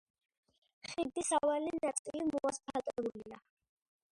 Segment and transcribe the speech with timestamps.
[0.93, 3.43] ხიდის სავალი ნაწილი მოასფალტებულია.